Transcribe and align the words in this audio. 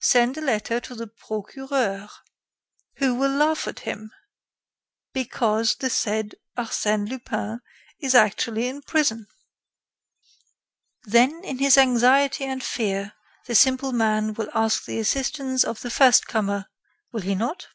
"Send 0.00 0.36
a 0.36 0.40
letter 0.40 0.80
to 0.80 0.94
the 0.96 1.06
Procureur." 1.06 2.08
"Who 2.96 3.14
will 3.14 3.30
laugh 3.30 3.68
at 3.68 3.78
him, 3.86 4.10
because 5.14 5.76
the 5.76 5.88
said 5.88 6.34
Arsène 6.58 7.08
Lupin 7.08 7.60
is 8.00 8.12
actually 8.12 8.66
in 8.66 8.82
prison. 8.82 9.28
Then, 11.04 11.42
in 11.44 11.58
his 11.58 11.78
anxiety 11.78 12.42
and 12.44 12.60
fear, 12.60 13.12
the 13.46 13.54
simple 13.54 13.92
man 13.92 14.34
will 14.34 14.50
ask 14.52 14.84
the 14.84 14.98
assistance 14.98 15.62
of 15.62 15.80
the 15.82 15.90
first 15.90 16.26
comer, 16.26 16.66
will 17.12 17.20
he 17.22 17.36
not?" 17.36 17.68